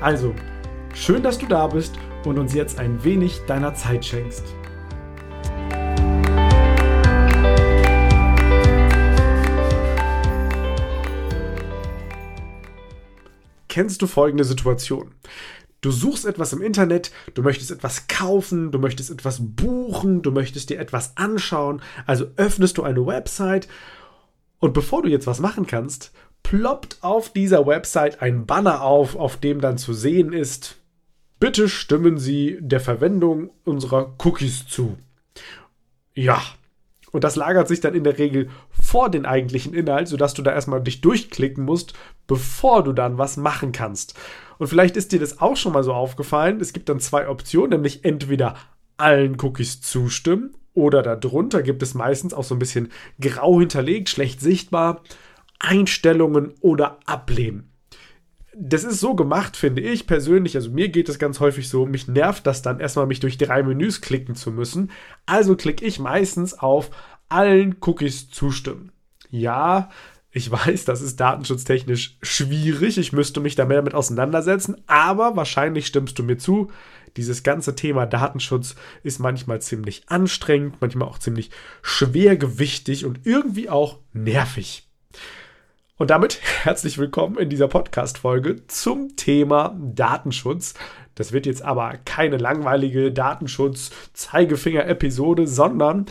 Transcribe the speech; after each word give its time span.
Also, 0.00 0.34
schön, 0.94 1.22
dass 1.22 1.36
du 1.36 1.44
da 1.46 1.66
bist 1.66 1.98
und 2.24 2.38
uns 2.38 2.54
jetzt 2.54 2.78
ein 2.78 3.04
wenig 3.04 3.40
deiner 3.46 3.74
Zeit 3.74 4.02
schenkst. 4.02 4.44
Kennst 13.68 14.00
du 14.00 14.06
folgende 14.06 14.44
Situation? 14.44 15.12
Du 15.82 15.90
suchst 15.90 16.24
etwas 16.24 16.54
im 16.54 16.62
Internet, 16.62 17.12
du 17.34 17.42
möchtest 17.42 17.70
etwas 17.70 18.08
kaufen, 18.08 18.72
du 18.72 18.78
möchtest 18.78 19.10
etwas 19.10 19.38
buchen, 19.40 20.22
du 20.22 20.30
möchtest 20.30 20.70
dir 20.70 20.78
etwas 20.78 21.16
anschauen, 21.18 21.82
also 22.06 22.26
öffnest 22.36 22.78
du 22.78 22.82
eine 22.82 23.06
Website 23.06 23.68
und 24.60 24.72
bevor 24.72 25.02
du 25.02 25.08
jetzt 25.08 25.26
was 25.26 25.40
machen 25.40 25.66
kannst, 25.66 26.12
ploppt 26.42 26.98
auf 27.02 27.32
dieser 27.32 27.66
Website 27.66 28.22
ein 28.22 28.46
Banner 28.46 28.82
auf, 28.82 29.16
auf 29.16 29.36
dem 29.36 29.60
dann 29.60 29.78
zu 29.78 29.92
sehen 29.92 30.32
ist, 30.32 30.76
bitte 31.38 31.68
stimmen 31.68 32.18
Sie 32.18 32.58
der 32.60 32.80
Verwendung 32.80 33.50
unserer 33.64 34.14
Cookies 34.18 34.66
zu. 34.66 34.98
Ja, 36.14 36.42
und 37.12 37.24
das 37.24 37.36
lagert 37.36 37.68
sich 37.68 37.80
dann 37.80 37.94
in 37.94 38.04
der 38.04 38.18
Regel 38.18 38.50
vor 38.70 39.10
den 39.10 39.26
eigentlichen 39.26 39.74
Inhalt, 39.74 40.08
sodass 40.08 40.34
du 40.34 40.42
da 40.42 40.52
erstmal 40.52 40.82
dich 40.82 41.00
durchklicken 41.00 41.64
musst, 41.64 41.94
bevor 42.26 42.84
du 42.84 42.92
dann 42.92 43.18
was 43.18 43.36
machen 43.36 43.72
kannst. 43.72 44.14
Und 44.58 44.68
vielleicht 44.68 44.96
ist 44.96 45.12
dir 45.12 45.18
das 45.18 45.40
auch 45.40 45.56
schon 45.56 45.72
mal 45.72 45.82
so 45.82 45.92
aufgefallen. 45.92 46.60
Es 46.60 46.72
gibt 46.72 46.88
dann 46.88 47.00
zwei 47.00 47.28
Optionen, 47.28 47.70
nämlich 47.70 48.04
entweder 48.04 48.54
allen 48.96 49.40
Cookies 49.40 49.80
zustimmen 49.80 50.54
oder 50.74 51.02
darunter 51.02 51.62
gibt 51.62 51.82
es 51.82 51.94
meistens 51.94 52.34
auch 52.34 52.44
so 52.44 52.54
ein 52.54 52.58
bisschen 52.58 52.90
grau 53.20 53.58
hinterlegt, 53.58 54.08
schlecht 54.08 54.40
sichtbar, 54.40 55.02
Einstellungen 55.60 56.54
oder 56.60 56.98
ablehnen. 57.06 57.70
Das 58.56 58.82
ist 58.82 58.98
so 58.98 59.14
gemacht, 59.14 59.56
finde 59.56 59.80
ich 59.80 60.08
persönlich. 60.08 60.56
Also 60.56 60.70
mir 60.70 60.88
geht 60.88 61.08
es 61.08 61.20
ganz 61.20 61.38
häufig 61.38 61.68
so, 61.68 61.86
mich 61.86 62.08
nervt 62.08 62.46
das 62.46 62.62
dann 62.62 62.80
erstmal, 62.80 63.06
mich 63.06 63.20
durch 63.20 63.38
drei 63.38 63.62
Menüs 63.62 64.00
klicken 64.00 64.34
zu 64.34 64.50
müssen. 64.50 64.90
Also 65.24 65.54
klicke 65.54 65.84
ich 65.84 66.00
meistens 66.00 66.58
auf 66.58 66.90
allen 67.28 67.76
Cookies 67.80 68.28
zustimmen. 68.28 68.90
Ja, 69.30 69.90
ich 70.32 70.50
weiß, 70.50 70.84
das 70.84 71.00
ist 71.00 71.20
datenschutztechnisch 71.20 72.18
schwierig. 72.22 72.98
Ich 72.98 73.12
müsste 73.12 73.40
mich 73.40 73.54
da 73.54 73.64
mehr 73.64 73.78
damit 73.78 73.94
auseinandersetzen, 73.94 74.76
aber 74.88 75.36
wahrscheinlich 75.36 75.86
stimmst 75.86 76.18
du 76.18 76.24
mir 76.24 76.38
zu 76.38 76.70
dieses 77.16 77.42
ganze 77.42 77.74
Thema 77.74 78.06
Datenschutz 78.06 78.76
ist 79.02 79.18
manchmal 79.18 79.60
ziemlich 79.60 80.04
anstrengend, 80.08 80.76
manchmal 80.80 81.08
auch 81.08 81.18
ziemlich 81.18 81.50
schwergewichtig 81.82 83.04
und 83.04 83.20
irgendwie 83.26 83.68
auch 83.68 83.98
nervig. 84.12 84.88
Und 86.00 86.08
damit 86.08 86.40
herzlich 86.62 86.96
willkommen 86.96 87.36
in 87.36 87.50
dieser 87.50 87.68
Podcast-Folge 87.68 88.66
zum 88.68 89.16
Thema 89.16 89.76
Datenschutz. 89.78 90.72
Das 91.14 91.32
wird 91.32 91.44
jetzt 91.44 91.60
aber 91.60 91.92
keine 92.06 92.38
langweilige 92.38 93.12
Datenschutz-Zeigefinger-Episode, 93.12 95.46
sondern 95.46 96.06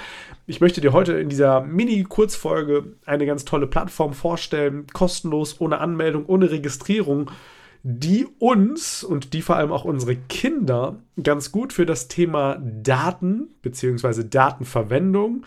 ich 0.46 0.62
möchte 0.62 0.80
dir 0.80 0.94
heute 0.94 1.14
in 1.14 1.28
dieser 1.28 1.62
Mini-Kurzfolge 1.62 2.98
eine 3.08 3.26
ganz 3.26 3.46
tolle 3.46 3.66
Plattform 3.66 4.14
vorstellen, 4.14 4.86
kostenlos, 4.94 5.60
ohne 5.60 5.80
Anmeldung, 5.80 6.28
ohne 6.28 6.52
Registrierung 6.52 7.32
die 7.82 8.28
uns 8.40 9.06
und 9.06 9.34
die 9.34 9.42
vor 9.42 9.56
allem 9.56 9.72
auch 9.72 9.86
unsere 9.86 10.18
Kinder 10.18 10.98
ganz 11.24 11.52
gut 11.52 11.74
für 11.74 11.88
das 11.88 12.10
Thema 12.10 12.62
Daten 12.62 13.48
bzw. 13.62 14.26
Datenverwendung, 14.26 15.46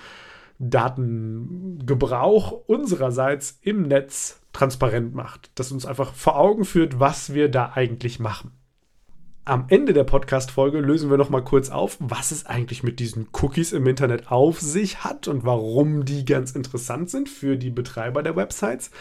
Datengebrauch 0.59 2.53
unsererseits 2.67 3.59
im 3.63 3.83
Netz 3.83 4.41
transparent 4.53 5.15
macht, 5.15 5.51
das 5.55 5.73
uns 5.73 5.87
einfach 5.87 6.15
vor 6.15 6.37
Augen 6.37 6.65
führt, 6.65 7.01
was 7.01 7.35
wir 7.35 7.49
da 7.49 7.73
eigentlich 7.75 8.21
machen. 8.21 8.53
Am 9.45 9.65
Ende 9.69 9.93
der 9.93 10.05
Podcast-Folge 10.05 10.79
lösen 10.79 11.11
wir 11.11 11.17
nochmal 11.17 11.43
kurz 11.43 11.69
auf, 11.69 11.97
was 11.99 12.31
es 12.31 12.47
eigentlich 12.47 12.85
mit 12.85 13.01
diesen 13.01 13.27
Cookies 13.33 13.73
im 13.73 13.87
Internet 13.89 14.31
auf 14.31 14.61
sich 14.61 15.03
hat 15.03 15.27
und 15.27 15.45
warum 15.45 16.05
die 16.05 16.25
ganz 16.25 16.53
interessant 16.53 17.11
sind 17.11 17.29
für 17.29 17.57
die 17.57 17.71
Betreiber 17.71 18.23
der 18.23 18.37
Websites. 18.37 18.93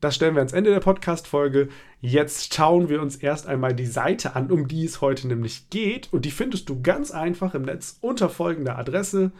Das 0.00 0.14
stellen 0.14 0.34
wir 0.34 0.40
ans 0.40 0.54
Ende 0.54 0.70
der 0.70 0.80
Podcast-Folge. 0.80 1.68
Jetzt 2.00 2.54
schauen 2.54 2.88
wir 2.88 3.02
uns 3.02 3.16
erst 3.16 3.46
einmal 3.46 3.74
die 3.74 3.86
Seite 3.86 4.34
an, 4.36 4.50
um 4.50 4.68
die 4.68 4.86
es 4.86 5.02
heute 5.02 5.28
nämlich 5.28 5.68
geht. 5.68 6.10
Und 6.12 6.24
die 6.24 6.30
findest 6.30 6.68
du 6.70 6.80
ganz 6.80 7.10
einfach 7.10 7.54
im 7.54 7.62
Netz 7.62 7.98
unter 8.00 8.30
folgender 8.30 8.78
Adresse 8.78 9.32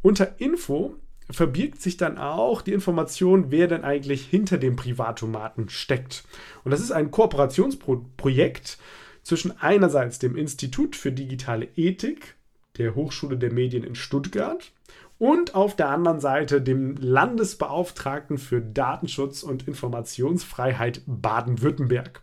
Unter 0.00 0.40
Info 0.40 0.96
verbirgt 1.30 1.80
sich 1.80 1.96
dann 1.96 2.18
auch 2.18 2.62
die 2.62 2.72
Information, 2.72 3.50
wer 3.50 3.66
denn 3.66 3.84
eigentlich 3.84 4.26
hinter 4.26 4.58
dem 4.58 4.76
Privatomaten 4.76 5.68
steckt. 5.68 6.24
Und 6.64 6.70
das 6.70 6.80
ist 6.80 6.92
ein 6.92 7.10
Kooperationsprojekt 7.10 8.78
zwischen 9.22 9.58
einerseits 9.58 10.18
dem 10.18 10.36
Institut 10.36 10.96
für 10.96 11.12
digitale 11.12 11.68
Ethik 11.76 12.36
der 12.78 12.94
Hochschule 12.94 13.38
der 13.38 13.52
Medien 13.52 13.84
in 13.84 13.94
Stuttgart 13.94 14.72
und 15.18 15.54
auf 15.54 15.76
der 15.76 15.88
anderen 15.88 16.20
Seite 16.20 16.60
dem 16.60 16.96
Landesbeauftragten 16.96 18.36
für 18.36 18.60
Datenschutz 18.60 19.42
und 19.42 19.66
Informationsfreiheit 19.68 21.02
Baden-Württemberg. 21.06 22.22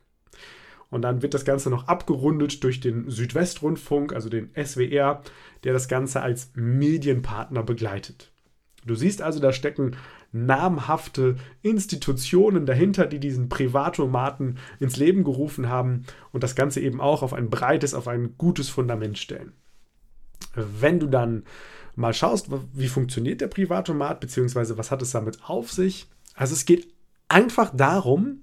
Und 0.89 1.03
dann 1.03 1.21
wird 1.21 1.33
das 1.33 1.45
Ganze 1.45 1.69
noch 1.69 1.87
abgerundet 1.87 2.63
durch 2.65 2.81
den 2.81 3.09
Südwestrundfunk, 3.09 4.13
also 4.13 4.27
den 4.27 4.51
SWR, 4.61 5.23
der 5.63 5.73
das 5.73 5.87
Ganze 5.87 6.21
als 6.21 6.51
Medienpartner 6.53 7.63
begleitet. 7.63 8.30
Du 8.85 8.95
siehst 8.95 9.21
also, 9.21 9.39
da 9.39 9.53
stecken 9.53 9.95
namhafte 10.31 11.35
Institutionen 11.61 12.65
dahinter, 12.65 13.05
die 13.05 13.19
diesen 13.19 13.49
Privatomaten 13.49 14.57
ins 14.79 14.97
Leben 14.97 15.23
gerufen 15.23 15.69
haben 15.69 16.05
und 16.31 16.43
das 16.43 16.55
Ganze 16.55 16.79
eben 16.79 17.01
auch 17.01 17.21
auf 17.21 17.33
ein 17.33 17.49
breites, 17.49 17.93
auf 17.93 18.07
ein 18.07 18.35
gutes 18.37 18.69
Fundament 18.69 19.17
stellen. 19.17 19.53
Wenn 20.55 20.99
du 20.99 21.07
dann 21.07 21.43
mal 21.95 22.13
schaust, 22.13 22.49
wie 22.73 22.87
funktioniert 22.87 23.41
der 23.41 23.47
Privatomat, 23.47 24.19
beziehungsweise 24.19 24.77
was 24.77 24.91
hat 24.91 25.01
es 25.01 25.11
damit 25.11 25.39
auf 25.43 25.71
sich. 25.71 26.07
Also 26.35 26.53
es 26.53 26.65
geht 26.65 26.87
einfach 27.27 27.71
darum, 27.75 28.41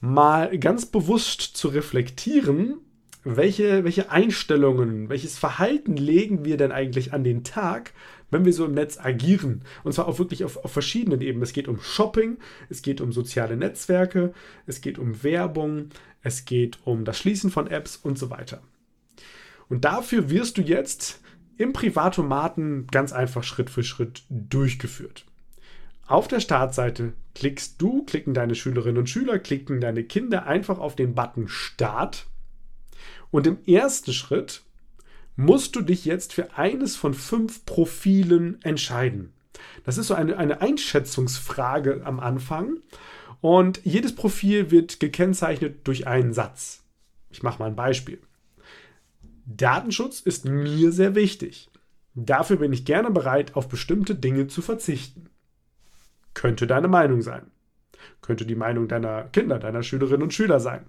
mal 0.00 0.58
ganz 0.58 0.86
bewusst 0.86 1.40
zu 1.40 1.68
reflektieren, 1.68 2.80
welche, 3.24 3.84
welche 3.84 4.10
Einstellungen, 4.10 5.08
welches 5.08 5.38
Verhalten 5.38 5.96
legen 5.96 6.44
wir 6.44 6.56
denn 6.56 6.72
eigentlich 6.72 7.12
an 7.12 7.24
den 7.24 7.42
Tag, 7.42 7.92
wenn 8.30 8.44
wir 8.44 8.52
so 8.52 8.64
im 8.64 8.74
Netz 8.74 8.98
agieren. 8.98 9.62
Und 9.82 9.92
zwar 9.92 10.08
auch 10.08 10.18
wirklich 10.18 10.44
auf, 10.44 10.64
auf 10.64 10.72
verschiedenen 10.72 11.20
Ebenen. 11.20 11.42
Es 11.42 11.52
geht 11.52 11.68
um 11.68 11.80
Shopping, 11.80 12.38
es 12.68 12.82
geht 12.82 13.00
um 13.00 13.12
soziale 13.12 13.56
Netzwerke, 13.56 14.34
es 14.66 14.80
geht 14.80 14.98
um 14.98 15.22
Werbung, 15.22 15.88
es 16.22 16.44
geht 16.44 16.78
um 16.84 17.04
das 17.04 17.18
Schließen 17.18 17.50
von 17.50 17.66
Apps 17.66 17.96
und 17.96 18.18
so 18.18 18.30
weiter. 18.30 18.62
Und 19.68 19.84
dafür 19.84 20.30
wirst 20.30 20.58
du 20.58 20.62
jetzt 20.62 21.20
im 21.56 21.72
Privatomaten 21.72 22.86
ganz 22.88 23.12
einfach 23.12 23.44
Schritt 23.44 23.70
für 23.70 23.84
Schritt 23.84 24.24
durchgeführt. 24.28 25.24
Auf 26.06 26.28
der 26.28 26.40
Startseite 26.40 27.14
klickst 27.34 27.80
du, 27.80 28.04
klicken 28.04 28.34
deine 28.34 28.54
Schülerinnen 28.54 28.98
und 28.98 29.08
Schüler, 29.08 29.38
klicken 29.38 29.80
deine 29.80 30.04
Kinder 30.04 30.46
einfach 30.46 30.78
auf 30.78 30.96
den 30.96 31.14
Button 31.14 31.48
Start. 31.48 32.26
Und 33.34 33.48
im 33.48 33.58
ersten 33.66 34.12
Schritt 34.12 34.62
musst 35.34 35.74
du 35.74 35.80
dich 35.80 36.04
jetzt 36.04 36.32
für 36.32 36.56
eines 36.56 36.94
von 36.94 37.14
fünf 37.14 37.66
Profilen 37.66 38.62
entscheiden. 38.62 39.32
Das 39.82 39.98
ist 39.98 40.06
so 40.06 40.14
eine, 40.14 40.36
eine 40.36 40.60
Einschätzungsfrage 40.60 42.02
am 42.04 42.20
Anfang. 42.20 42.76
Und 43.40 43.80
jedes 43.82 44.14
Profil 44.14 44.70
wird 44.70 45.00
gekennzeichnet 45.00 45.80
durch 45.82 46.06
einen 46.06 46.32
Satz. 46.32 46.84
Ich 47.28 47.42
mache 47.42 47.58
mal 47.58 47.66
ein 47.66 47.74
Beispiel. 47.74 48.20
Datenschutz 49.46 50.20
ist 50.20 50.44
mir 50.44 50.92
sehr 50.92 51.16
wichtig. 51.16 51.68
Dafür 52.14 52.58
bin 52.58 52.72
ich 52.72 52.84
gerne 52.84 53.10
bereit, 53.10 53.56
auf 53.56 53.68
bestimmte 53.68 54.14
Dinge 54.14 54.46
zu 54.46 54.62
verzichten. 54.62 55.28
Könnte 56.34 56.68
deine 56.68 56.86
Meinung 56.86 57.20
sein. 57.20 57.50
Könnte 58.22 58.46
die 58.46 58.54
Meinung 58.54 58.86
deiner 58.86 59.24
Kinder, 59.24 59.58
deiner 59.58 59.82
Schülerinnen 59.82 60.22
und 60.22 60.32
Schüler 60.32 60.60
sein. 60.60 60.86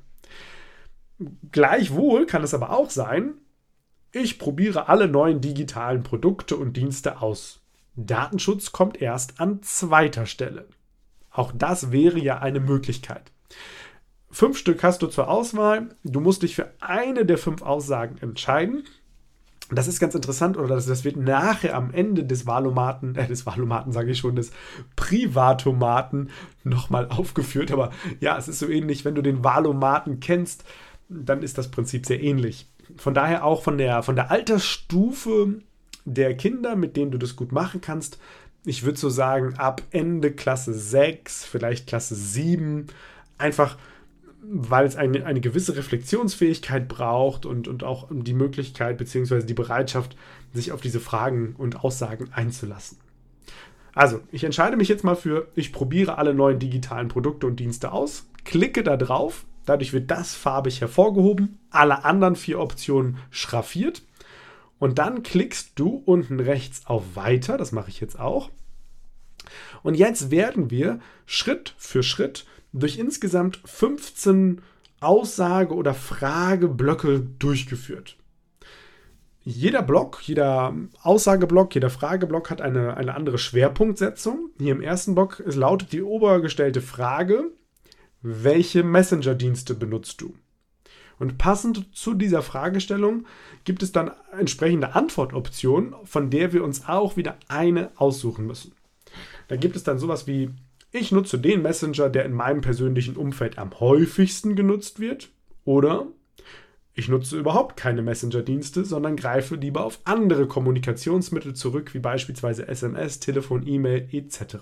Gleichwohl 1.51 2.25
kann 2.25 2.44
es 2.44 2.53
aber 2.53 2.71
auch 2.71 2.89
sein, 2.89 3.35
ich 4.12 4.39
probiere 4.39 4.88
alle 4.88 5.07
neuen 5.07 5.41
digitalen 5.41 6.03
Produkte 6.03 6.56
und 6.56 6.77
Dienste 6.77 7.21
aus. 7.21 7.62
Datenschutz 7.95 8.71
kommt 8.71 9.01
erst 9.01 9.39
an 9.39 9.62
zweiter 9.62 10.25
Stelle. 10.25 10.67
Auch 11.31 11.51
das 11.53 11.91
wäre 11.91 12.19
ja 12.19 12.39
eine 12.39 12.59
Möglichkeit. 12.59 13.31
Fünf 14.31 14.57
Stück 14.57 14.83
hast 14.83 15.01
du 15.01 15.07
zur 15.07 15.29
Auswahl. 15.29 15.95
Du 16.03 16.19
musst 16.19 16.44
dich 16.44 16.56
für 16.56 16.73
eine 16.79 17.25
der 17.25 17.38
fünf 17.38 17.61
Aussagen 17.61 18.18
entscheiden. 18.18 18.83
Das 19.71 19.88
ist 19.88 20.00
ganz 20.00 20.13
interessant, 20.13 20.57
oder 20.57 20.75
das, 20.75 20.85
das 20.85 21.03
wird 21.03 21.18
nachher 21.18 21.75
am 21.75 21.91
Ende 21.91 22.23
des 22.23 22.45
Wahlomaten, 22.45 23.15
äh, 23.15 23.27
des 23.27 23.45
Wahlomaten 23.45 23.91
sage 23.91 24.11
ich 24.11 24.19
schon, 24.19 24.35
des 24.35 24.51
Privatomaten 24.95 26.29
nochmal 26.63 27.07
aufgeführt. 27.09 27.71
Aber 27.71 27.91
ja, 28.19 28.38
es 28.38 28.47
ist 28.47 28.59
so 28.59 28.68
ähnlich, 28.68 29.06
wenn 29.06 29.15
du 29.15 29.21
den 29.21 29.44
Wahlomaten 29.44 30.19
kennst, 30.19 30.63
dann 31.10 31.44
ist 31.44 31.57
das 31.57 31.69
Prinzip 31.69 32.06
sehr 32.06 32.22
ähnlich. 32.22 32.68
Von 32.98 33.13
daher 33.13 33.44
auch 33.44 33.63
von 33.63 33.78
der, 33.78 34.04
von 34.04 34.16
der 34.16 34.31
Altersstufe 34.31 35.60
der 36.06 36.36
Kinder, 36.38 36.75
mit 36.75 36.96
denen 36.96 37.12
du 37.12 37.18
das 37.18 37.36
gut 37.36 37.52
machen 37.52 37.81
kannst, 37.81 38.19
ich 38.63 38.84
würde 38.84 38.98
so 38.98 39.10
sagen, 39.10 39.56
ab 39.56 39.81
Ende 39.92 40.31
Klasse 40.31 40.74
6, 40.74 41.46
vielleicht 41.46 41.88
Klasse 41.88 42.16
7, 42.16 42.88
einfach 43.38 43.78
weil 44.48 44.86
es 44.86 44.96
eine, 44.96 45.25
eine 45.25 45.42
gewisse 45.42 45.75
Reflexionsfähigkeit 45.75 46.88
braucht 46.88 47.46
und, 47.46 47.68
und 47.68 47.84
auch 47.84 48.07
die 48.12 48.34
Möglichkeit 48.34 48.98
bzw. 48.98 49.44
die 49.44 49.54
Bereitschaft, 49.54 50.16
sich 50.54 50.72
auf 50.72 50.81
diese 50.81 51.00
Fragen 51.00 51.56
und 51.57 51.84
Aussagen 51.84 52.30
einzulassen. 52.31 52.98
Also, 53.94 54.22
ich 54.31 54.44
entscheide 54.44 54.78
mich 54.78 54.88
jetzt 54.88 55.04
mal 55.04 55.16
für, 55.16 55.48
ich 55.56 55.72
probiere 55.74 56.18
alle 56.18 56.34
neuen 56.34 56.60
digitalen 56.60 57.07
Produkte 57.07 57.48
und 57.48 57.60
Dienste 57.60 57.92
aus, 57.92 58.28
klicke 58.44 58.84
da 58.84 58.98
drauf, 58.98 59.46
dadurch 59.65 59.94
wird 59.94 60.12
das 60.12 60.35
farbig 60.35 60.81
hervorgehoben, 60.81 61.59
alle 61.69 62.06
anderen 62.06 62.35
vier 62.35 62.59
Optionen 62.59 63.17
schraffiert 63.29 64.03
und 64.79 65.00
dann 65.00 65.23
klickst 65.23 65.71
du 65.75 66.01
unten 66.06 66.39
rechts 66.39 66.85
auf 66.85 67.15
Weiter, 67.15 67.57
das 67.57 67.71
mache 67.71 67.89
ich 67.89 68.00
jetzt 68.00 68.19
auch. 68.19 68.50
Und 69.83 69.95
jetzt 69.95 70.31
werden 70.31 70.71
wir 70.71 71.00
Schritt 71.25 71.75
für 71.77 72.03
Schritt 72.03 72.45
durch 72.73 72.97
insgesamt 72.97 73.62
15 73.65 74.62
Aussage- 75.00 75.75
oder 75.75 75.94
Frageblöcke 75.94 77.19
durchgeführt. 77.39 78.18
Jeder 79.47 79.83
Block, 79.83 80.21
jeder 80.23 80.73
Aussageblock, 81.03 81.75
jeder 81.75 81.91
Frageblock 81.91 82.50
hat 82.50 82.61
eine, 82.61 82.97
eine 82.97 83.13
andere 83.13 83.38
Schwerpunktsetzung. 83.38 84.50
Hier 84.57 84.71
im 84.71 84.81
ersten 84.81 85.13
Block 85.13 85.44
lautet 85.45 85.94
die 85.94 86.01
obergestellte 86.01 86.81
Frage, 86.81 87.51
welche 88.25 88.83
Messenger-Dienste 88.83 89.75
benutzt 89.75 90.19
du? 90.19 90.33
Und 91.19 91.38
passend 91.38 91.95
zu 91.95 92.13
dieser 92.16 92.42
Fragestellung 92.42 93.25
gibt 93.63 93.83
es 93.83 93.92
dann 93.92 94.12
entsprechende 94.38 94.95
Antwortoptionen, 94.95 95.95
von 96.04 96.30
der 96.30 96.51
wir 96.51 96.63
uns 96.63 96.88
auch 96.88 97.18
wieder 97.18 97.38
eine 97.48 97.92
aussuchen 97.95 98.48
müssen. 98.48 98.74
Da 99.48 99.56
gibt 99.56 99.75
es 99.75 99.83
dann 99.83 100.00
sowas 100.00 100.25
wie, 100.25 100.50
ich 100.92 101.12
nutze 101.12 101.38
den 101.38 101.62
Messenger, 101.62 102.10
der 102.10 102.25
in 102.25 102.33
meinem 102.33 102.62
persönlichen 102.62 103.16
Umfeld 103.16 103.60
am 103.60 103.80
häufigsten 103.80 104.56
genutzt 104.56 105.00
wird. 105.00 105.30
Oder 105.63 106.07
ich 106.95 107.07
nutze 107.07 107.38
überhaupt 107.38 107.78
keine 107.78 108.01
Messenger-Dienste, 108.01 108.86
sondern 108.86 109.18
greife 109.18 109.56
lieber 109.56 109.86
auf 109.86 110.00
andere 110.04 110.48
Kommunikationsmittel 110.48 111.54
zurück, 111.54 111.94
wie 111.94 112.00
beispielsweise 112.00 112.68
SMS, 112.68 113.19
Telefon, 113.19 113.68
E-Mail 113.68 114.10
etc. 114.12 114.57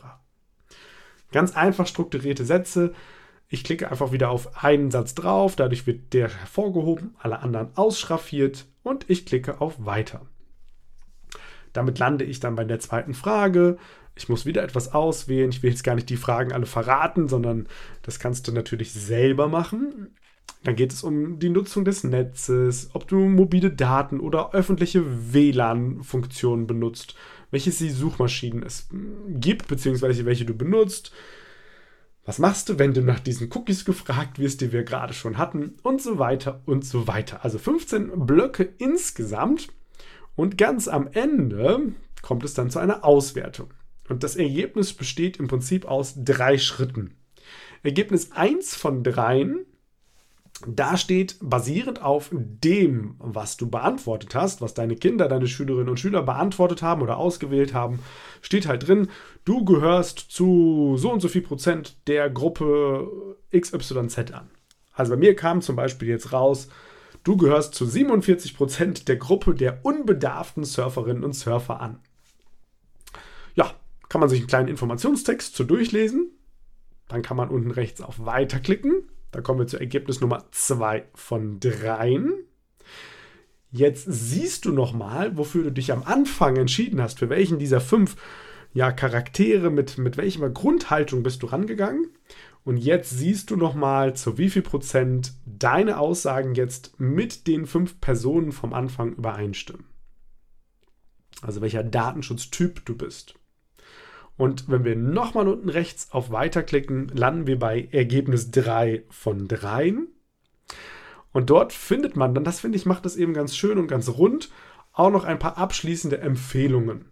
Ganz 1.32 1.56
einfach 1.56 1.88
strukturierte 1.88 2.46
Sätze, 2.46 2.94
ich 3.50 3.64
klicke 3.64 3.92
einfach 3.92 4.12
wieder 4.12 4.30
auf 4.30 4.64
einen 4.64 4.92
Satz 4.92 5.14
drauf, 5.16 5.56
dadurch 5.56 5.86
wird 5.86 6.14
der 6.14 6.30
hervorgehoben, 6.30 7.16
alle 7.20 7.40
anderen 7.40 7.76
ausschraffiert 7.76 8.66
und 8.82 9.10
ich 9.10 9.26
klicke 9.26 9.62
auf 9.62 9.86
Weiter. 9.86 10.22
Damit 11.72 12.00
lande 12.00 12.24
ich 12.24 12.40
dann 12.40 12.56
bei 12.56 12.64
der 12.64 12.80
zweiten 12.80 13.14
Frage. 13.14 13.78
Ich 14.16 14.30
muss 14.30 14.46
wieder 14.46 14.64
etwas 14.64 14.94
auswählen. 14.94 15.50
Ich 15.50 15.64
will 15.64 15.72
jetzt 15.72 15.84
gar 15.84 15.96
nicht 15.96 16.10
die 16.10 16.18
Fragen 16.18 16.54
alle 16.54 16.68
verraten, 16.68 17.28
sondern 17.28 17.68
das 18.04 18.20
kannst 18.20 18.48
du 18.48 18.52
natürlich 18.52 18.94
selber 18.94 19.48
machen. 19.48 20.16
Dann 20.64 20.76
geht 20.76 20.94
es 20.94 21.04
um 21.04 21.40
die 21.40 21.50
Nutzung 21.50 21.84
des 21.84 22.04
Netzes, 22.04 22.92
ob 22.94 23.08
du 23.08 23.18
mobile 23.18 23.72
Daten 23.72 24.20
oder 24.20 24.54
öffentliche 24.54 25.34
WLAN-Funktionen 25.34 26.68
benutzt, 26.68 27.16
welche 27.52 27.72
Suchmaschinen 27.72 28.64
es 28.64 28.88
gibt, 29.28 29.68
beziehungsweise 29.68 30.26
welche 30.26 30.46
du 30.46 30.56
benutzt, 30.56 31.12
was 32.26 32.40
machst 32.40 32.70
du, 32.70 32.80
wenn 32.80 32.94
du 32.94 33.02
nach 33.02 33.20
diesen 33.20 33.50
Cookies 33.54 33.86
gefragt 33.86 34.40
wirst, 34.40 34.62
die 34.62 34.72
wir 34.72 34.84
gerade 34.84 35.14
schon 35.14 35.38
hatten 35.38 35.76
und 35.84 36.02
so 36.02 36.20
weiter 36.20 36.62
und 36.66 36.86
so 36.86 37.08
weiter. 37.08 37.44
Also 37.44 37.58
15 37.58 38.26
Blöcke 38.26 38.74
insgesamt 38.78 39.68
und 40.36 40.58
ganz 40.58 40.88
am 40.88 41.10
Ende 41.12 41.94
kommt 42.22 42.44
es 42.44 42.54
dann 42.54 42.70
zu 42.70 42.80
einer 42.80 43.04
Auswertung. 43.04 43.74
Und 44.10 44.24
das 44.24 44.36
Ergebnis 44.36 44.94
besteht 44.94 45.38
im 45.38 45.48
Prinzip 45.48 45.86
aus 45.86 46.14
drei 46.18 46.58
Schritten. 46.58 47.16
Ergebnis 47.84 48.32
1 48.32 48.76
von 48.76 49.04
dreien 49.04 49.66
da 50.68 50.98
steht, 50.98 51.38
basierend 51.42 52.02
auf 52.02 52.30
dem, 52.32 53.16
was 53.18 53.58
du 53.58 53.70
beantwortet 53.70 54.36
hast, 54.36 54.62
was 54.62 54.74
deine 54.74 54.96
Kinder, 54.96 55.28
deine 55.28 55.48
Schülerinnen 55.48 55.90
und 55.90 56.00
Schüler 56.00 56.22
beantwortet 56.22 56.82
haben 56.82 57.02
oder 57.02 57.18
ausgewählt 57.18 57.74
haben, 57.74 58.00
steht 58.42 58.68
halt 58.68 58.88
drin, 58.88 59.10
du 59.46 59.66
gehörst 59.66 60.20
zu 60.20 60.96
so 60.98 61.12
und 61.12 61.22
so 61.22 61.28
viel 61.28 61.42
Prozent 61.42 61.98
der 62.08 62.30
Gruppe 62.30 63.36
XYZ 63.52 64.32
an. 64.32 64.50
Also 64.94 65.14
bei 65.14 65.18
mir 65.18 65.36
kam 65.36 65.62
zum 65.62 65.76
Beispiel 65.76 66.08
jetzt 66.08 66.32
raus, 66.32 66.70
du 67.24 67.36
gehörst 67.36 67.74
zu 67.74 67.86
47 67.86 68.56
Prozent 68.56 69.08
der 69.08 69.18
Gruppe 69.18 69.56
der 69.56 69.84
unbedarften 69.84 70.64
Surferinnen 70.64 71.24
und 71.24 71.34
Surfer 71.34 71.82
an. 71.82 72.00
Ja, 73.56 73.74
kann 74.08 74.22
man 74.22 74.30
sich 74.30 74.40
einen 74.40 74.48
kleinen 74.48 74.68
Informationstext 74.70 75.56
zu 75.56 75.64
durchlesen. 75.64 76.32
Dann 77.08 77.22
kann 77.22 77.38
man 77.38 77.50
unten 77.50 77.72
rechts 77.72 78.02
auf 78.02 78.26
Weiter 78.26 78.60
klicken 78.60 79.10
da 79.34 79.42
kommen 79.42 79.60
wir 79.60 79.68
zu 79.68 79.80
Ergebnis 79.80 80.22
Nummer 80.22 80.46
2 80.52 81.06
von 81.16 81.60
3. 81.60 82.22
Jetzt 83.72 84.06
siehst 84.08 84.66
du 84.66 84.72
nochmal, 84.72 85.36
wofür 85.36 85.64
du 85.64 85.72
dich 85.72 85.92
am 85.92 86.04
Anfang 86.04 86.56
entschieden 86.56 87.02
hast, 87.02 87.20
für 87.20 87.30
welchen 87.30 87.58
dieser 87.58 87.82
fünf 87.82 88.16
ja, 88.74 88.92
Charaktere, 88.92 89.72
mit, 89.72 89.98
mit 89.98 90.18
welcher 90.18 90.50
Grundhaltung 90.52 91.24
bist 91.24 91.42
du 91.42 91.48
rangegangen. 91.48 92.10
Und 92.64 92.78
jetzt 92.78 93.10
siehst 93.10 93.50
du 93.50 93.56
nochmal, 93.56 94.16
zu 94.16 94.38
wie 94.38 94.52
viel 94.52 94.62
Prozent 94.62 95.34
deine 95.46 95.98
Aussagen 95.98 96.54
jetzt 96.54 97.00
mit 97.00 97.48
den 97.48 97.66
fünf 97.66 98.00
Personen 98.00 98.52
vom 98.52 98.74
Anfang 98.74 99.14
übereinstimmen. 99.14 99.86
Also 101.42 101.62
welcher 101.62 101.84
Datenschutztyp 101.84 102.86
du 102.86 102.96
bist. 102.96 103.36
Und 104.38 104.70
wenn 104.70 104.84
wir 104.84 104.96
nochmal 104.96 105.48
unten 105.48 105.70
rechts 105.70 106.12
auf 106.12 106.32
Weiter 106.32 106.64
klicken, 106.64 107.08
landen 107.10 107.48
wir 107.48 107.60
bei 107.60 107.88
Ergebnis 107.92 108.52
3 108.52 109.04
von 109.10 109.48
3. 109.48 109.96
Und 111.32 111.50
dort 111.50 111.74
findet 111.74 112.16
man 112.16 112.34
dann, 112.34 112.44
das 112.44 112.60
finde 112.60 112.78
ich, 112.78 112.86
macht 112.86 113.06
das 113.06 113.16
eben 113.16 113.34
ganz 113.34 113.56
schön 113.56 113.78
und 113.78 113.88
ganz 113.88 114.10
rund, 114.10 114.50
auch 114.92 115.10
noch 115.10 115.24
ein 115.24 115.40
paar 115.40 115.58
abschließende 115.58 116.20
Empfehlungen. 116.20 117.06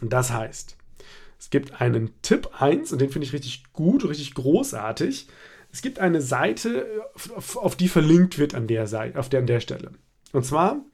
Das 0.00 0.32
heißt, 0.32 0.76
es 1.38 1.50
gibt 1.50 1.80
einen 1.80 2.20
Tipp 2.22 2.50
1 2.58 2.92
und 2.92 3.00
den 3.00 3.10
finde 3.10 3.26
ich 3.26 3.32
richtig 3.32 3.72
gut, 3.72 4.08
richtig 4.08 4.34
großartig. 4.34 5.28
Es 5.72 5.82
gibt 5.82 5.98
eine 5.98 6.20
Seite, 6.20 6.86
auf 7.54 7.76
die 7.76 7.88
verlinkt 7.88 8.38
wird 8.38 8.54
an 8.54 8.66
der 8.66 8.86
Seite, 8.86 9.18
auf 9.18 9.28
der, 9.28 9.40
an 9.40 9.46
der 9.46 9.60
Stelle. 9.60 9.92
Und 10.32 10.44
zwar 10.44 10.84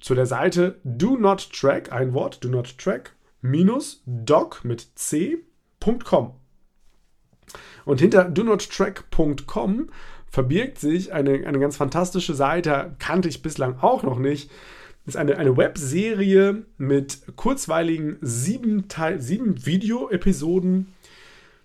zu 0.00 0.14
der 0.14 0.26
Seite 0.26 0.80
Do 0.84 1.16
Not 1.16 1.52
Track, 1.52 1.92
ein 1.92 2.12
Wort, 2.14 2.42
Do 2.42 2.48
Not 2.48 2.78
Track, 2.78 3.14
doc 3.42 4.64
mit 4.64 4.88
c.com. 4.94 6.34
Und 7.84 8.00
hinter 8.00 8.24
donottrack.com 8.24 9.90
verbirgt 10.28 10.78
sich 10.78 11.12
eine, 11.12 11.46
eine 11.46 11.58
ganz 11.58 11.76
fantastische 11.76 12.34
Seite, 12.34 12.94
kannte 12.98 13.28
ich 13.28 13.42
bislang 13.42 13.78
auch 13.80 14.02
noch 14.02 14.18
nicht. 14.18 14.50
Das 15.04 15.14
ist 15.14 15.20
eine, 15.20 15.38
eine 15.38 15.56
Webserie 15.56 16.64
mit 16.76 17.22
kurzweiligen 17.36 18.18
sieben, 18.20 18.84
sieben 19.18 19.66
Video-Episoden 19.66 20.92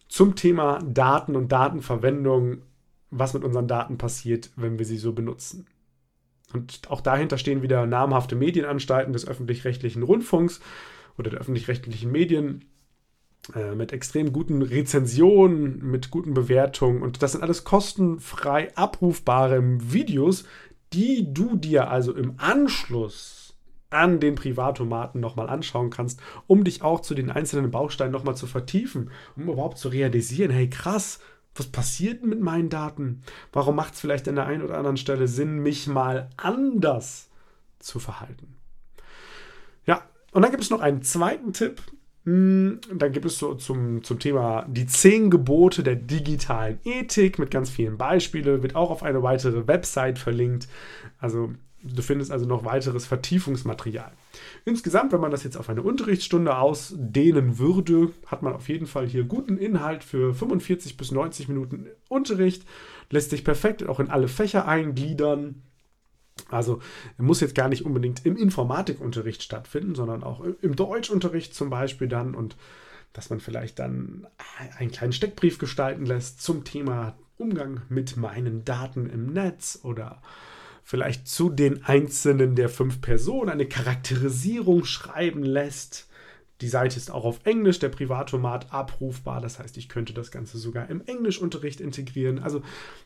zum 0.08 0.36
Thema 0.36 0.80
Daten 0.84 1.36
und 1.36 1.52
Datenverwendung, 1.52 2.60
was 3.12 3.34
mit 3.34 3.44
unseren 3.44 3.68
Daten 3.68 3.98
passiert, 3.98 4.50
wenn 4.56 4.80
wir 4.80 4.86
sie 4.86 4.98
so 4.98 5.14
benutzen. 5.14 5.68
Und 6.54 6.82
auch 6.90 7.02
dahinter 7.02 7.38
stehen 7.38 7.62
wieder 7.62 7.86
namhafte 7.86 8.36
Medienanstalten 8.36 9.14
des 9.14 9.28
öffentlich-rechtlichen 9.28 10.04
Rundfunks 10.04 10.62
oder 11.18 11.30
der 11.30 11.40
öffentlich-rechtlichen 11.40 12.12
Medien 12.12 12.66
äh, 13.54 13.76
mit 13.76 13.94
extrem 13.94 14.34
guten 14.34 14.62
Rezensionen, 14.62 15.80
mit 15.86 16.10
guten 16.10 16.34
Bewertungen. 16.34 17.02
Und 17.02 17.22
das 17.22 17.34
sind 17.34 17.44
alles 17.44 17.64
kostenfrei 17.64 18.76
abrufbare 18.76 19.62
Videos, 19.92 20.46
die 20.94 21.34
du 21.34 21.56
dir 21.56 21.90
also 21.90 22.14
im 22.14 22.36
Anschluss 22.38 23.46
an 23.90 24.20
den 24.20 24.36
Privattomaten 24.36 25.22
nochmal 25.22 25.50
anschauen 25.50 25.90
kannst, 25.90 26.20
um 26.48 26.64
dich 26.64 26.82
auch 26.82 27.02
zu 27.02 27.14
den 27.14 27.30
einzelnen 27.32 27.72
Bausteinen 27.72 28.12
nochmal 28.12 28.36
zu 28.36 28.48
vertiefen, 28.48 29.12
um 29.36 29.44
überhaupt 29.44 29.78
zu 29.78 29.90
realisieren, 29.90 30.52
hey 30.52 30.70
krass, 30.70 31.20
was 31.54 31.68
passiert 31.68 32.24
mit 32.24 32.42
meinen 32.42 32.70
Daten? 32.70 33.22
Warum 33.54 33.76
macht 33.76 33.94
es 33.94 34.02
vielleicht 34.02 34.28
an 34.28 34.36
der 34.36 34.46
einen 34.46 34.64
oder 34.64 34.78
anderen 34.78 34.98
Stelle 34.98 35.28
Sinn, 35.28 35.60
mich 35.60 35.88
mal 35.88 36.30
anders 36.36 37.30
zu 37.80 38.00
verhalten? 38.00 38.56
Ja, 39.86 40.04
und 40.36 40.42
dann 40.42 40.52
gibt 40.52 40.64
es 40.64 40.70
noch 40.70 40.82
einen 40.82 41.02
zweiten 41.02 41.54
Tipp. 41.54 41.82
Hm, 42.26 42.82
dann 42.94 43.14
gibt 43.14 43.26
es 43.26 43.40
so 43.40 43.54
zum, 43.54 44.04
zum 44.04 44.20
Thema 44.20 44.66
die 44.68 44.86
zehn 44.86 45.30
Gebote 45.30 45.82
der 45.82 45.96
digitalen 45.96 46.78
Ethik 46.84 47.40
mit 47.40 47.52
ganz 47.52 47.70
vielen 47.70 47.98
Beispielen, 47.98 48.62
wird 48.62 48.76
auch 48.76 48.92
auf 48.92 49.02
eine 49.02 49.24
weitere 49.24 49.66
Website 49.66 50.20
verlinkt. 50.20 50.68
Also 51.20 51.54
du 51.84 52.02
findest 52.02 52.34
also 52.34 52.46
noch 52.46 52.66
weiteres 52.66 53.06
Vertiefungsmaterial. 53.06 54.12
Insgesamt, 54.66 55.14
wenn 55.14 55.22
man 55.22 55.32
das 55.32 55.46
jetzt 55.46 55.56
auf 55.56 55.70
eine 55.70 55.84
Unterrichtsstunde 55.84 56.58
ausdehnen 56.58 57.58
würde, 57.58 58.12
hat 58.26 58.42
man 58.42 58.52
auf 58.52 58.68
jeden 58.68 58.88
Fall 58.88 59.08
hier 59.08 59.24
guten 59.24 59.58
Inhalt 59.58 60.04
für 60.04 60.34
45 60.34 60.98
bis 60.98 61.12
90 61.12 61.48
Minuten 61.48 61.86
Unterricht, 62.10 62.66
lässt 63.10 63.30
sich 63.30 63.46
perfekt 63.46 63.88
auch 63.88 64.02
in 64.02 64.10
alle 64.10 64.28
Fächer 64.28 64.68
eingliedern. 64.68 65.62
Also 66.50 66.82
muss 67.18 67.42
jetzt 67.42 67.56
gar 67.56 67.70
nicht 67.70 67.86
unbedingt 67.86 68.26
im 68.26 68.38
Informatikunterricht 68.38 69.42
stattfinden, 69.42 69.96
sondern 69.96 70.24
auch 70.24 70.42
im 70.62 70.76
Deutschunterricht 70.76 71.56
zum 71.56 71.70
Beispiel 71.70 72.08
dann 72.08 72.36
und 72.36 72.56
dass 73.14 73.30
man 73.30 73.40
vielleicht 73.40 73.80
dann 73.80 74.28
einen 74.78 74.92
kleinen 74.92 75.14
Steckbrief 75.14 75.58
gestalten 75.58 76.06
lässt 76.06 76.42
zum 76.42 76.66
Thema 76.66 77.18
Umgang 77.38 77.82
mit 77.90 78.18
meinen 78.18 78.66
Daten 78.66 79.10
im 79.10 79.28
Netz 79.28 79.80
oder 79.84 80.22
vielleicht 80.84 81.28
zu 81.28 81.50
den 81.50 81.84
einzelnen 81.84 82.56
der 82.56 82.70
fünf 82.70 83.02
Personen 83.02 83.50
eine 83.50 83.68
Charakterisierung 83.68 84.86
schreiben 84.86 85.44
lässt. 85.44 86.08
Die 86.62 86.68
Seite 86.68 86.98
ist 86.98 87.12
auch 87.12 87.26
auf 87.26 87.40
Englisch, 87.46 87.80
der 87.80 87.90
Privattomat 87.90 88.72
abrufbar. 88.72 89.42
Das 89.42 89.60
heißt, 89.60 89.78
ich 89.78 89.90
könnte 89.90 90.14
das 90.14 90.32
Ganze 90.32 90.58
sogar 90.58 90.90
im 90.90 91.02
Englischunterricht 91.06 91.82
integrieren. 91.82 92.40
Also 92.40 92.62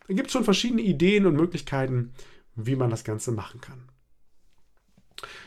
da 0.08 0.14
gibt 0.14 0.28
es 0.28 0.34
schon 0.34 0.44
verschiedene 0.44 0.82
Ideen 0.82 1.26
und 1.26 1.36
Möglichkeiten, 1.36 2.14
wie 2.66 2.76
man 2.76 2.90
das 2.90 3.04
Ganze 3.04 3.32
machen 3.32 3.62
kann. 3.62 3.90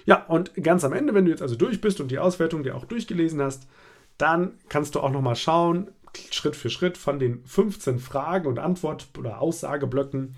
Ja, 0.05 0.25
und 0.27 0.55
ganz 0.63 0.85
am 0.85 0.93
Ende, 0.93 1.15
wenn 1.15 1.25
du 1.25 1.31
jetzt 1.31 1.43
also 1.43 1.57
durch 1.57 1.81
bist 1.81 2.01
und 2.01 2.11
die 2.11 2.19
Auswertung 2.19 2.63
dir 2.63 2.77
auch 2.77 2.85
durchgelesen 2.85 3.41
hast, 3.41 3.67
dann 4.19 4.59
kannst 4.69 4.95
du 4.95 5.01
auch 5.01 5.11
nochmal 5.11 5.37
schauen, 5.37 5.91
Schritt 6.31 6.57
für 6.57 6.71
Schritt 6.71 6.99
von 6.99 7.19
den 7.19 7.45
15 7.47 7.99
Fragen 7.99 8.47
und 8.47 8.59
Antwort- 8.59 9.09
oder 9.19 9.41
Aussageblöcken, 9.41 10.35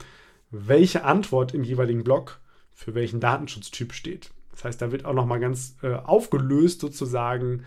welche 0.50 1.04
Antwort 1.04 1.52
im 1.52 1.64
jeweiligen 1.64 2.04
Block 2.04 2.40
für 2.73 2.95
welchen 2.95 3.21
Datenschutztyp 3.21 3.93
steht. 3.93 4.31
Das 4.52 4.64
heißt, 4.64 4.81
da 4.81 4.93
wird 4.93 5.04
auch 5.04 5.14
nochmal 5.14 5.40
ganz 5.40 5.76
äh, 5.83 5.95
aufgelöst 5.95 6.81
sozusagen, 6.81 7.64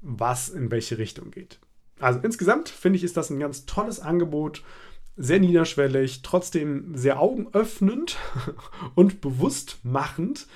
was 0.00 0.48
in 0.48 0.70
welche 0.70 0.96
Richtung 0.96 1.30
geht. 1.30 1.58
Also 2.00 2.20
insgesamt 2.22 2.68
finde 2.68 2.96
ich, 2.96 3.04
ist 3.04 3.16
das 3.16 3.30
ein 3.30 3.40
ganz 3.40 3.66
tolles 3.66 4.00
Angebot 4.00 4.62
sehr 5.18 5.40
niederschwellig, 5.40 6.22
trotzdem 6.22 6.94
sehr 6.94 7.20
augenöffnend 7.20 8.16
und 8.94 9.20
bewusst 9.20 9.78
machend, 9.82 10.46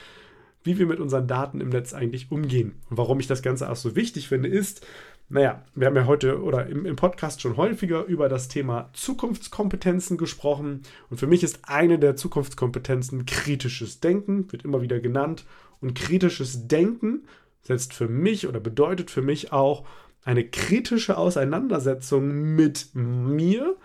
wie 0.64 0.78
wir 0.78 0.86
mit 0.86 1.00
unseren 1.00 1.26
Daten 1.26 1.60
im 1.60 1.70
Netz 1.70 1.92
eigentlich 1.92 2.30
umgehen. 2.30 2.76
Und 2.88 2.96
warum 2.96 3.18
ich 3.18 3.26
das 3.26 3.42
Ganze 3.42 3.68
auch 3.68 3.76
so 3.76 3.96
wichtig 3.96 4.28
finde, 4.28 4.48
ist, 4.48 4.86
naja, 5.28 5.64
wir 5.74 5.86
haben 5.86 5.96
ja 5.96 6.06
heute 6.06 6.42
oder 6.42 6.66
im, 6.66 6.86
im, 6.86 6.94
Podcast 6.94 7.40
schon 7.40 7.56
häufiger 7.56 8.04
über 8.04 8.28
das 8.28 8.48
Thema 8.48 8.90
Zukunftskompetenzen 8.92 10.16
gesprochen. 10.16 10.82
Und 11.10 11.18
für 11.18 11.26
mich 11.26 11.42
ist 11.42 11.60
eine 11.62 11.98
der 11.98 12.16
Zukunftskompetenzen 12.16 13.26
kritisches 13.26 14.00
Denken, 14.00 14.52
wird 14.52 14.64
immer 14.64 14.82
wieder 14.82 15.00
genannt. 15.00 15.44
Und 15.80 15.94
kritisches 15.94 16.68
Denken 16.68 17.24
setzt 17.62 17.94
für 17.94 18.08
mich 18.08 18.46
oder 18.46 18.60
bedeutet 18.60 19.10
für 19.10 19.22
mich 19.22 19.52
auch 19.52 19.84
eine 20.24 20.44
kritische 20.44 21.16
Auseinandersetzung 21.16 22.54
mit 22.54 22.88
mir 22.94 23.76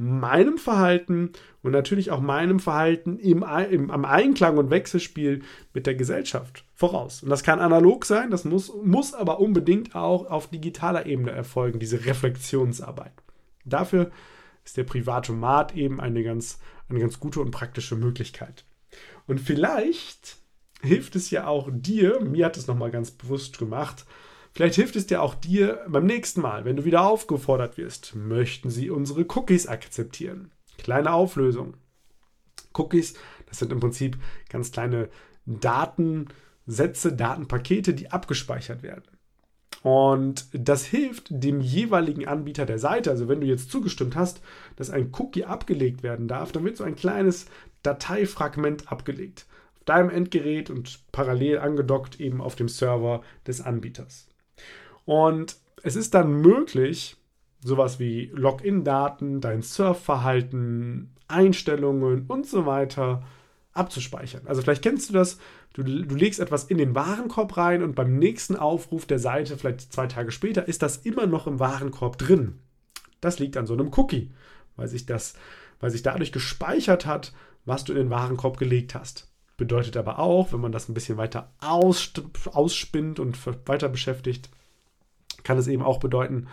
meinem 0.00 0.56
Verhalten 0.56 1.32
und 1.62 1.72
natürlich 1.72 2.10
auch 2.10 2.20
meinem 2.20 2.58
Verhalten 2.58 3.18
im, 3.18 3.44
im, 3.70 3.90
am 3.90 4.06
Einklang 4.06 4.56
und 4.56 4.70
Wechselspiel 4.70 5.42
mit 5.74 5.86
der 5.86 5.94
Gesellschaft 5.94 6.64
voraus. 6.74 7.22
Und 7.22 7.28
das 7.28 7.42
kann 7.42 7.60
analog 7.60 8.06
sein, 8.06 8.30
das 8.30 8.46
muss, 8.46 8.72
muss 8.82 9.12
aber 9.12 9.40
unbedingt 9.40 9.94
auch 9.94 10.24
auf 10.30 10.48
digitaler 10.48 11.04
Ebene 11.04 11.32
erfolgen, 11.32 11.80
diese 11.80 12.06
Reflexionsarbeit. 12.06 13.12
Dafür 13.66 14.10
ist 14.64 14.78
der 14.78 14.84
Privatomat 14.84 15.76
eben 15.76 16.00
eine 16.00 16.22
ganz, 16.22 16.60
eine 16.88 17.00
ganz 17.00 17.20
gute 17.20 17.40
und 17.40 17.50
praktische 17.50 17.96
Möglichkeit. 17.96 18.64
Und 19.26 19.38
vielleicht 19.38 20.38
hilft 20.80 21.14
es 21.14 21.30
ja 21.30 21.46
auch 21.46 21.68
dir, 21.70 22.20
mir 22.20 22.46
hat 22.46 22.56
es 22.56 22.66
nochmal 22.66 22.90
ganz 22.90 23.10
bewusst 23.10 23.58
gemacht, 23.58 24.06
Vielleicht 24.60 24.74
hilft 24.74 24.96
es 24.96 25.06
dir 25.06 25.22
auch 25.22 25.34
dir 25.34 25.86
beim 25.88 26.04
nächsten 26.04 26.42
Mal, 26.42 26.66
wenn 26.66 26.76
du 26.76 26.84
wieder 26.84 27.00
aufgefordert 27.00 27.78
wirst. 27.78 28.14
Möchten 28.14 28.68
sie 28.68 28.90
unsere 28.90 29.22
Cookies 29.22 29.66
akzeptieren? 29.66 30.50
Kleine 30.76 31.14
Auflösung. 31.14 31.78
Cookies, 32.74 33.14
das 33.46 33.58
sind 33.58 33.72
im 33.72 33.80
Prinzip 33.80 34.18
ganz 34.50 34.70
kleine 34.70 35.08
Datensätze, 35.46 37.14
Datenpakete, 37.14 37.94
die 37.94 38.12
abgespeichert 38.12 38.82
werden. 38.82 39.04
Und 39.82 40.46
das 40.52 40.84
hilft 40.84 41.28
dem 41.30 41.62
jeweiligen 41.62 42.28
Anbieter 42.28 42.66
der 42.66 42.78
Seite. 42.78 43.10
Also 43.10 43.28
wenn 43.28 43.40
du 43.40 43.46
jetzt 43.46 43.70
zugestimmt 43.70 44.14
hast, 44.14 44.42
dass 44.76 44.90
ein 44.90 45.10
Cookie 45.18 45.46
abgelegt 45.46 46.02
werden 46.02 46.28
darf, 46.28 46.52
dann 46.52 46.64
wird 46.64 46.76
so 46.76 46.84
ein 46.84 46.96
kleines 46.96 47.46
Dateifragment 47.82 48.92
abgelegt. 48.92 49.46
Auf 49.78 49.84
deinem 49.84 50.10
Endgerät 50.10 50.68
und 50.68 51.00
parallel 51.12 51.60
angedockt 51.60 52.20
eben 52.20 52.42
auf 52.42 52.56
dem 52.56 52.68
Server 52.68 53.22
des 53.46 53.62
Anbieters. 53.62 54.29
Und 55.04 55.56
es 55.82 55.96
ist 55.96 56.14
dann 56.14 56.40
möglich, 56.40 57.16
sowas 57.62 57.98
wie 57.98 58.30
Login-Daten, 58.34 59.40
dein 59.40 59.62
Surfverhalten, 59.62 61.14
Einstellungen 61.28 62.26
und 62.26 62.46
so 62.46 62.66
weiter 62.66 63.22
abzuspeichern. 63.72 64.42
Also 64.46 64.62
vielleicht 64.62 64.82
kennst 64.82 65.08
du 65.08 65.14
das, 65.14 65.38
du, 65.74 65.82
du 65.82 66.14
legst 66.14 66.40
etwas 66.40 66.64
in 66.64 66.78
den 66.78 66.94
Warenkorb 66.94 67.56
rein 67.56 67.82
und 67.82 67.94
beim 67.94 68.18
nächsten 68.18 68.56
Aufruf 68.56 69.06
der 69.06 69.18
Seite, 69.18 69.56
vielleicht 69.56 69.92
zwei 69.92 70.06
Tage 70.06 70.32
später, 70.32 70.66
ist 70.66 70.82
das 70.82 70.98
immer 70.98 71.26
noch 71.26 71.46
im 71.46 71.60
Warenkorb 71.60 72.18
drin. 72.18 72.58
Das 73.20 73.38
liegt 73.38 73.56
an 73.56 73.66
so 73.66 73.74
einem 73.74 73.92
Cookie, 73.96 74.32
weil 74.76 74.88
sich 74.88 75.06
das, 75.06 75.34
weil 75.78 75.90
sich 75.90 76.02
dadurch 76.02 76.32
gespeichert 76.32 77.06
hat, 77.06 77.32
was 77.64 77.84
du 77.84 77.92
in 77.92 77.98
den 77.98 78.10
Warenkorb 78.10 78.56
gelegt 78.56 78.94
hast. 78.94 79.30
Bedeutet 79.56 79.96
aber 79.96 80.18
auch, 80.18 80.52
wenn 80.52 80.60
man 80.60 80.72
das 80.72 80.88
ein 80.88 80.94
bisschen 80.94 81.18
weiter 81.18 81.52
ausspinnt 81.60 83.20
und 83.20 83.68
weiter 83.68 83.90
beschäftigt, 83.90 84.50
kann 85.44 85.58
es 85.58 85.66
eben 85.66 85.82
auch 85.82 86.00
bedeuten, 86.00 86.48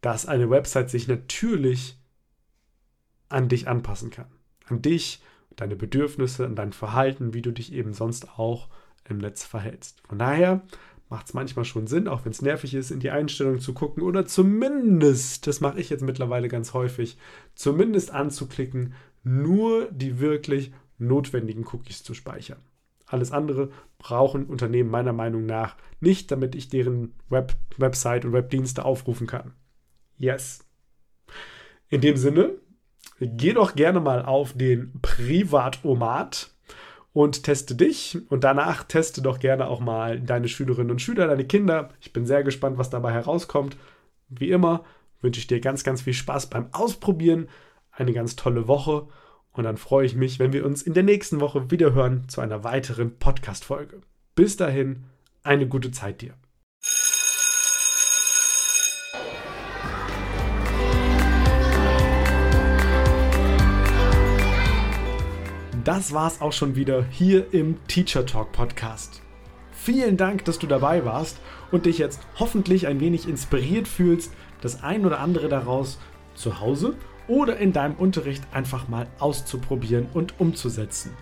dass 0.00 0.26
eine 0.26 0.50
Website 0.50 0.90
sich 0.90 1.08
natürlich 1.08 1.98
an 3.28 3.48
dich 3.48 3.68
anpassen 3.68 4.10
kann. 4.10 4.28
An 4.66 4.82
dich, 4.82 5.22
deine 5.56 5.76
Bedürfnisse, 5.76 6.46
an 6.46 6.56
dein 6.56 6.72
Verhalten, 6.72 7.34
wie 7.34 7.42
du 7.42 7.52
dich 7.52 7.72
eben 7.72 7.92
sonst 7.92 8.38
auch 8.38 8.68
im 9.08 9.18
Netz 9.18 9.44
verhältst. 9.44 10.00
Von 10.08 10.18
daher 10.18 10.62
macht 11.08 11.26
es 11.26 11.34
manchmal 11.34 11.64
schon 11.64 11.86
Sinn, 11.86 12.06
auch 12.06 12.24
wenn 12.24 12.32
es 12.32 12.42
nervig 12.42 12.74
ist, 12.74 12.90
in 12.90 13.00
die 13.00 13.10
Einstellungen 13.10 13.60
zu 13.60 13.72
gucken 13.72 14.02
oder 14.02 14.26
zumindest, 14.26 15.46
das 15.46 15.60
mache 15.60 15.80
ich 15.80 15.90
jetzt 15.90 16.02
mittlerweile 16.02 16.48
ganz 16.48 16.74
häufig, 16.74 17.16
zumindest 17.54 18.10
anzuklicken, 18.10 18.94
nur 19.24 19.90
die 19.90 20.20
wirklich 20.20 20.72
notwendigen 20.98 21.66
Cookies 21.66 22.02
zu 22.02 22.14
speichern. 22.14 22.58
Alles 23.08 23.32
andere 23.32 23.70
brauchen 23.98 24.46
Unternehmen 24.46 24.90
meiner 24.90 25.12
Meinung 25.12 25.46
nach 25.46 25.76
nicht, 26.00 26.30
damit 26.30 26.54
ich 26.54 26.68
deren 26.68 27.14
Web 27.28 27.54
Website 27.78 28.24
und 28.24 28.32
Webdienste 28.32 28.84
aufrufen 28.84 29.26
kann. 29.26 29.54
Yes. 30.16 30.64
In 31.88 32.02
dem 32.02 32.16
Sinne, 32.16 32.56
geh 33.20 33.54
doch 33.54 33.74
gerne 33.74 34.00
mal 34.00 34.24
auf 34.24 34.52
den 34.52 35.00
Privatomat 35.00 36.50
und 37.12 37.42
teste 37.42 37.74
dich 37.74 38.18
und 38.28 38.44
danach 38.44 38.84
teste 38.84 39.22
doch 39.22 39.40
gerne 39.40 39.68
auch 39.68 39.80
mal 39.80 40.20
deine 40.20 40.48
Schülerinnen 40.48 40.90
und 40.90 41.00
Schüler, 41.00 41.26
deine 41.26 41.46
Kinder. 41.46 41.90
Ich 42.00 42.12
bin 42.12 42.26
sehr 42.26 42.44
gespannt, 42.44 42.78
was 42.78 42.90
dabei 42.90 43.12
herauskommt. 43.12 43.76
Wie 44.28 44.50
immer 44.50 44.84
wünsche 45.20 45.40
ich 45.40 45.46
dir 45.46 45.60
ganz, 45.60 45.82
ganz 45.82 46.02
viel 46.02 46.12
Spaß 46.12 46.50
beim 46.50 46.68
Ausprobieren, 46.72 47.48
eine 47.90 48.12
ganz 48.12 48.36
tolle 48.36 48.68
Woche 48.68 49.08
und 49.52 49.64
dann 49.64 49.76
freue 49.76 50.06
ich 50.06 50.14
mich, 50.14 50.38
wenn 50.38 50.52
wir 50.52 50.64
uns 50.64 50.82
in 50.82 50.94
der 50.94 51.02
nächsten 51.02 51.40
Woche 51.40 51.70
wieder 51.70 51.94
hören 51.94 52.28
zu 52.28 52.40
einer 52.40 52.64
weiteren 52.64 53.18
Podcast-Folge. 53.18 54.00
Bis 54.34 54.56
dahin, 54.56 55.04
eine 55.42 55.66
gute 55.66 55.90
Zeit 55.90 56.20
dir. 56.20 56.34
Das 65.84 66.12
war's 66.12 66.42
auch 66.42 66.52
schon 66.52 66.76
wieder 66.76 67.02
hier 67.02 67.54
im 67.54 67.78
Teacher 67.86 68.26
Talk 68.26 68.52
Podcast. 68.52 69.22
Vielen 69.72 70.18
Dank, 70.18 70.44
dass 70.44 70.58
du 70.58 70.66
dabei 70.66 71.06
warst 71.06 71.40
und 71.70 71.86
dich 71.86 71.96
jetzt 71.96 72.20
hoffentlich 72.38 72.86
ein 72.86 73.00
wenig 73.00 73.26
inspiriert 73.26 73.88
fühlst, 73.88 74.34
das 74.60 74.82
ein 74.82 75.06
oder 75.06 75.20
andere 75.20 75.48
daraus 75.48 75.98
zu 76.34 76.60
Hause 76.60 76.94
oder 77.28 77.58
in 77.58 77.72
deinem 77.72 77.94
Unterricht 77.94 78.42
einfach 78.52 78.88
mal 78.88 79.06
auszuprobieren 79.18 80.08
und 80.12 80.40
umzusetzen. 80.40 81.12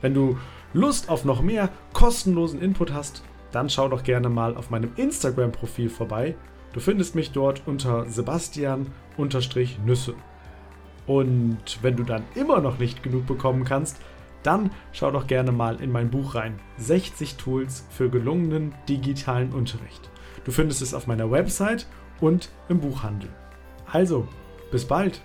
Wenn 0.00 0.14
du 0.14 0.38
Lust 0.72 1.08
auf 1.08 1.24
noch 1.24 1.42
mehr 1.42 1.68
kostenlosen 1.92 2.60
Input 2.60 2.92
hast, 2.92 3.22
dann 3.52 3.70
schau 3.70 3.88
doch 3.88 4.02
gerne 4.02 4.28
mal 4.28 4.56
auf 4.56 4.70
meinem 4.70 4.90
Instagram-Profil 4.96 5.88
vorbei. 5.88 6.34
Du 6.72 6.80
findest 6.80 7.14
mich 7.14 7.30
dort 7.30 7.62
unter 7.66 8.10
Sebastian-Nüsse. 8.10 10.14
Und 11.06 11.78
wenn 11.82 11.96
du 11.96 12.02
dann 12.02 12.24
immer 12.34 12.60
noch 12.60 12.78
nicht 12.78 13.02
genug 13.02 13.26
bekommen 13.26 13.64
kannst, 13.64 14.00
dann 14.42 14.70
schau 14.92 15.10
doch 15.10 15.26
gerne 15.26 15.52
mal 15.52 15.80
in 15.80 15.92
mein 15.92 16.10
Buch 16.10 16.34
rein. 16.34 16.58
60 16.78 17.36
Tools 17.36 17.86
für 17.90 18.10
gelungenen 18.10 18.74
digitalen 18.88 19.52
Unterricht. 19.52 20.10
Du 20.44 20.52
findest 20.52 20.82
es 20.82 20.92
auf 20.92 21.06
meiner 21.06 21.30
Website 21.30 21.86
und 22.20 22.50
im 22.68 22.80
Buchhandel. 22.80 23.30
Also, 23.86 24.28
bis 24.74 24.84
bald! 24.84 25.20